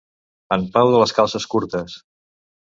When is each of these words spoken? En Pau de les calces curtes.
En 0.55 0.63
Pau 0.77 0.89
de 0.95 1.01
les 1.03 1.13
calces 1.19 1.47
curtes. 1.53 1.99